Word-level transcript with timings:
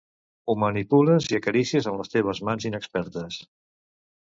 Ho 0.45 0.53
manipules 0.61 1.27
i 1.33 1.37
acaricies 1.39 1.91
amb 1.93 2.03
les 2.03 2.11
teves 2.15 2.43
mans 2.51 2.69
inexpertes. 2.73 3.41